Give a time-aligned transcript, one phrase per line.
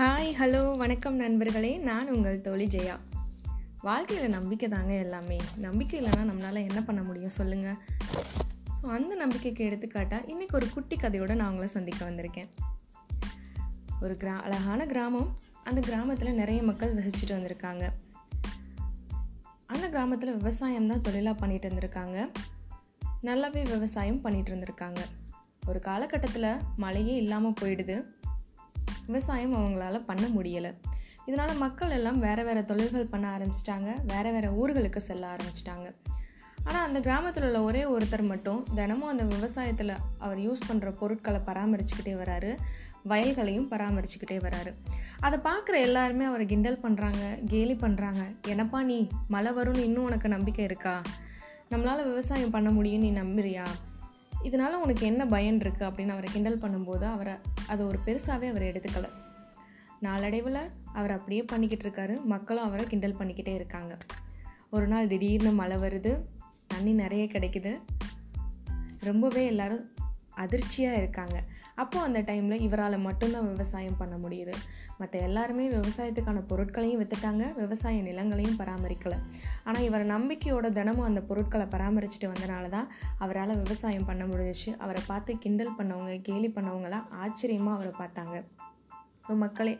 [0.00, 1.76] Hi hello வணக்கம் நண்பர்களே.
[1.76, 2.98] நான் உங்கள் தோழி ஜெயா.
[3.80, 5.38] வாழ்க்கையில் நம்பிக்கை தாங்க எல்லாமே.
[5.56, 7.74] நம்பிக்கை இல்லைன்னா நம்மளால் என்ன பண்ண முடியும் சொல்லுங்கள்
[8.82, 12.48] ஸோ அந்த நம்பிக்கைக்கு எடுத்துக்காட்டால் இன்றைக்கி ஒரு குட்டி கதையோடு நான் உங்களை சந்திக்க வந்திருக்கேன்.
[14.00, 15.36] ஒரு கிரா அழகான கிராமம்.
[15.64, 17.90] அந்த கிராமத்தில் நிறைய மக்கள் வசிச்சுட்டு வந்திருக்காங்க.
[19.66, 22.28] அந்த கிராமத்தில் விவசாயம் தான் தொழிலாக பண்ணிட்டு இருந்திருக்காங்க
[23.22, 24.98] நல்லாவே விவசாயம் பண்ணிகிட்டு இருந்திருக்காங்க.
[25.66, 28.18] ஒரு காலகட்டத்தில் மழையே இல்லாமல் போயிடுது.
[29.06, 30.74] விவசாயம் அவங்களால பண்ண முடியலை.
[31.26, 33.94] இதனால் மக்கள் எல்லாம் வேறு வேறு தொழில்கள் பண்ண ஆரம்பிச்சிட்டாங்க.
[34.06, 35.94] வேறு வேறு ஊர்களுக்கு செல்ல ஆரம்பிச்சிட்டாங்க.
[36.64, 42.08] ஆனால் அந்த கிராமத்தில் உள்ள ஒரே ஒருத்தர் மட்டும் தினமும் அந்த விவசாயத்தில் அவர் யூஸ் பண்ணுற பொருட்களை பராமரிச்சுக்கிட்டே
[42.08, 42.56] வராரு.
[43.08, 44.74] வயல்களையும் பராமரிச்சுக்கிட்டே வராரு.
[45.20, 49.08] அதை பார்க்குற எல்லாருமே அவரை கிண்டல் பண்ணுறாங்க கேலி பண்ணுறாங்க என்னப்பா நீ?
[49.28, 51.02] மழை வரும்னு இன்னும் உனக்கு நம்பிக்கை இருக்கா?
[51.70, 53.66] நம்மளால் விவசாயம் பண்ண முடியும் நீ நம்புறியா?
[54.42, 57.34] இதனால் உனக்கு என்ன பயன் இருக்குது அப்படின்னு அவரை கிண்டல் பண்ணும்போது அவரை
[57.68, 59.08] அதை ஒரு பெருசாகவே அவர் எடுத்துக்கல.
[60.00, 62.24] நாளடைவில் அவர் அப்படியே பண்ணிக்கிட்டு இருக்காரு.
[62.24, 63.96] மக்களும் அவரை கிண்டல் பண்ணிக்கிட்டே இருக்காங்க.
[64.70, 66.18] ஒரு நாள் திடீர்னு மழை வருது.
[66.66, 67.80] தண்ணி நிறைய கிடைக்குது.
[68.98, 69.90] ரொம்பவே எல்லோரும்
[70.42, 71.36] அதிர்ச்சியாக இருக்காங்க.
[71.82, 74.54] அப்போது அந்த டைமில் இவரால் மட்டும்தான் விவசாயம் பண்ண முடியுது.
[75.00, 79.18] மற்ற எல்லாருமே விவசாயத்துக்கான பொருட்களையும் விற்றுட்டாங்க விவசாய நிலங்களையும் பராமரிக்கலை.
[79.66, 82.90] ஆனால் இவர் நம்பிக்கையோட தினமும் அந்த பொருட்களை பராமரிச்சுட்டு வந்தனால தான்
[83.24, 84.72] அவரால் விவசாயம் பண்ண முடிஞ்சிச்சு.
[84.86, 88.38] அவரை பார்த்து கிண்டல் பண்ணவங்க கேலி பண்ணவங்களாம் ஆச்சரியமாக அவரை பார்த்தாங்க.
[89.26, 89.72] ஸோ மக்களே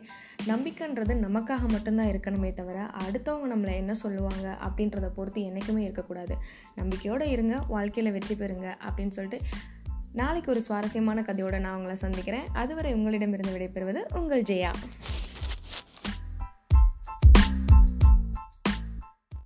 [0.49, 6.35] நம்பிக்கைன்றது நமக்காக மட்டும்தான் இருக்கணுமே தவிர அடுத்தவங்க நம்மளை என்ன சொல்லுவாங்க அப்படின்றத பொறுத்து என்றைக்குமே இருக்கக்கூடாது.
[6.79, 9.39] நம்பிக்கையோடு இருங்க வாழ்க்கையில் வெற்றி பெறுங்க அப்படின்னு சொல்லிட்டு
[10.13, 12.47] நாளைக்கு ஒரு சுவாரஸ்யமான கதையோடு நான் உங்களை சந்திக்கிறேன்.
[12.53, 14.73] அதுவரை உங்களிடமிருந்து விடைபெறுவது உங்கள் ஜெயா.